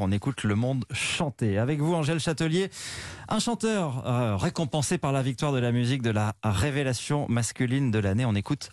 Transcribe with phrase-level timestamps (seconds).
[0.00, 1.58] on écoute le monde chanter.
[1.58, 2.70] Avec vous, Angèle Châtelier,
[3.28, 7.98] un chanteur euh, récompensé par la victoire de la musique de la révélation masculine de
[7.98, 8.24] l'année.
[8.24, 8.70] On écoute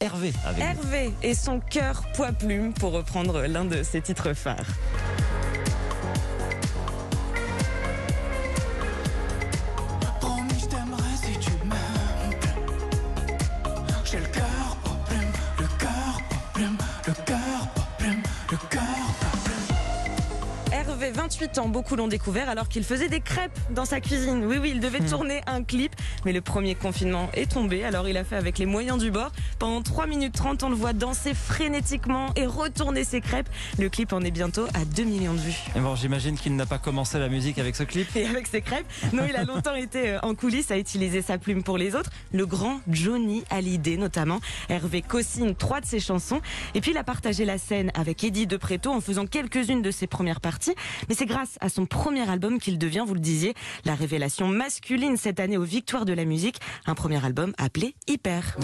[0.00, 0.32] Hervé.
[0.46, 0.64] Avec.
[0.64, 4.66] Hervé et son cœur poids plume pour reprendre l'un de ses titres phares.
[20.72, 24.44] Hervé, 28 ans, beaucoup l'ont découvert alors qu'il faisait des crêpes dans sa cuisine.
[24.44, 28.16] Oui, oui, il devait tourner un clip, mais le premier confinement est tombé, alors il
[28.16, 29.32] a fait avec les moyens du bord.
[29.58, 33.48] Pendant 3 minutes 30, on le voit danser frénétiquement et retourner ses crêpes.
[33.80, 35.58] Le clip en est bientôt à 2 millions de vues.
[35.74, 38.14] Et bon, j'imagine qu'il n'a pas commencé la musique avec ce clip.
[38.14, 41.36] Et avec ses crêpes, non, il a longtemps été euh, en coulisses à utiliser sa
[41.36, 42.10] plume pour les autres.
[42.32, 44.38] Le grand Johnny Hallyday notamment.
[44.68, 46.40] Hervé co-signe trois de ses chansons.
[46.74, 49.90] Et puis il a partagé la scène avec Eddie De Preto en faisant quelques-unes de
[49.90, 50.59] ses premières parties.
[51.08, 55.16] Mais c'est grâce à son premier album qu'il devient, vous le disiez, la révélation masculine
[55.16, 56.60] cette année aux Victoires de la musique.
[56.86, 58.56] Un premier album appelé Hyper.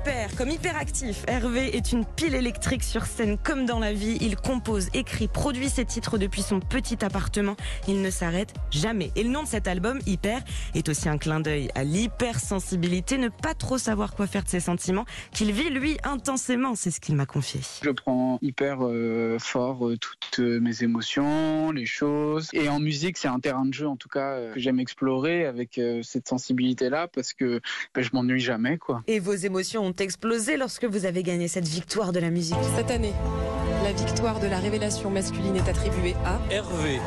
[0.00, 4.16] Hyper, comme hyperactif, Hervé est une pile électrique sur scène comme dans la vie.
[4.22, 7.54] Il compose, écrit, produit ses titres depuis son petit appartement.
[7.86, 9.10] Il ne s'arrête jamais.
[9.14, 10.40] Et le nom de cet album, Hyper,
[10.74, 14.60] est aussi un clin d'œil à l'hypersensibilité, ne pas trop savoir quoi faire de ses
[14.60, 16.74] sentiments, qu'il vit lui intensément.
[16.76, 17.60] C'est ce qu'il m'a confié.
[17.82, 22.48] Je prends hyper euh, fort euh, toutes euh, mes émotions, les choses.
[22.54, 25.44] Et en musique, c'est un terrain de jeu en tout cas euh, que j'aime explorer
[25.44, 27.60] avec euh, cette sensibilité-là parce que
[27.94, 29.02] ben, je m'ennuie jamais quoi.
[29.06, 32.56] Et vos émotions ont explosé lorsque vous avez gagné cette victoire de la musique.
[32.76, 33.12] Cette année,
[33.82, 37.00] la victoire de la révélation masculine est attribuée à Hervé.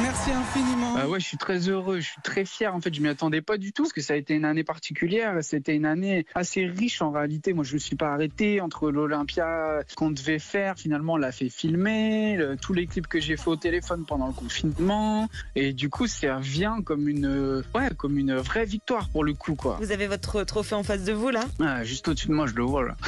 [0.00, 0.94] Merci infiniment.
[0.94, 2.74] Bah ouais, je suis très heureux, je suis très fier.
[2.74, 4.64] En fait, je m'y attendais pas du tout parce que ça a été une année
[4.64, 5.36] particulière.
[5.42, 7.52] C'était une année assez riche en réalité.
[7.52, 10.76] Moi, je me suis pas arrêté entre l'Olympia qu'on devait faire.
[10.78, 12.36] Finalement, on l'a fait filmer.
[12.36, 15.28] le- tous les clips que j'ai fait au téléphone pendant le confinement.
[15.54, 19.34] Et du coup, ça vient comme une, euh, ouais, comme une vraie victoire pour le
[19.34, 19.76] coup, quoi.
[19.80, 21.44] Vous avez votre trophée en face de vous là?
[21.60, 22.96] Ah, juste au-dessus de moi, je le vois là.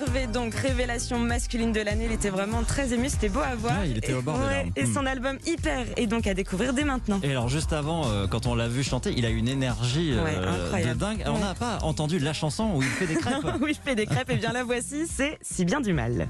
[0.00, 3.78] Hervé, donc révélation masculine de l'année, il était vraiment très ému, c'était beau à voir.
[3.80, 4.70] Ouais, il était au Et- bord des larmes.
[4.76, 4.94] Et Hmm.
[4.94, 7.20] son album Hyper est donc à découvrir dès maintenant.
[7.22, 10.24] Et alors juste avant, euh, quand on l'a vu chanter, il a une énergie euh,
[10.24, 10.98] Ouais, de incroyable.
[10.98, 11.22] dingue.
[11.26, 11.40] On Ouais.
[11.40, 13.44] n'a pas entendu la chanson où il fait des crêpes.
[13.60, 16.28] oui, je fais des crêpes, et bien la voici, c'est Si bien du mal.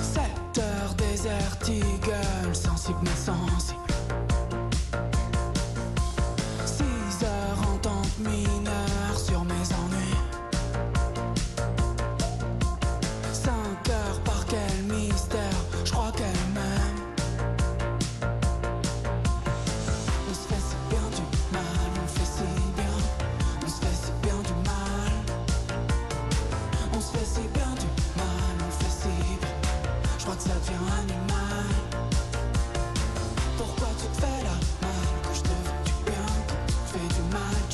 [0.00, 0.22] 7
[0.62, 3.10] heures désert eagle, sensible mais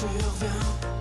[0.05, 0.94] mal,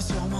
[0.00, 0.37] sur moi.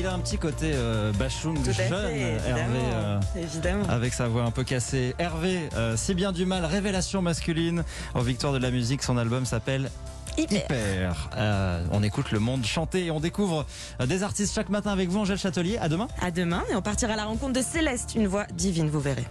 [0.00, 2.78] Il a un petit côté euh, Bachung jeune, fait, Hervé.
[2.94, 3.84] euh, évidemment.
[3.86, 5.14] avec sa voix un peu cassée.
[5.18, 9.02] Hervé, euh, si bien du mal, révélation masculine aux victoires de la musique.
[9.02, 9.90] Son album s'appelle
[10.38, 10.62] Hyper.
[10.62, 11.28] Hyper.
[11.36, 13.66] Euh, on écoute le monde chanter et on découvre
[14.06, 15.76] des artistes chaque matin avec vous, Angèle Châtelier.
[15.76, 16.08] À demain.
[16.22, 19.26] À demain et on partira à la rencontre de Céleste, une voix divine, vous verrez.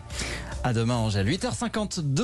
[0.63, 1.25] À demain, Angèle.
[1.27, 2.21] 8h52.